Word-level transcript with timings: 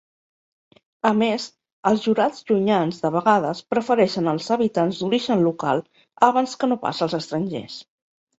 A 1.09 1.09
més, 1.17 1.43
els 1.89 2.05
jurats 2.05 2.39
llunyans 2.47 3.01
de 3.03 3.11
vegades 3.17 3.61
prefereixen 3.75 4.31
els 4.33 4.49
habitants 4.57 5.03
d'"origen 5.03 5.45
local" 5.51 5.85
abans 6.31 6.59
que 6.63 6.71
no 6.75 6.81
pas 6.89 7.05
els 7.09 7.17
estrangers. 7.21 7.79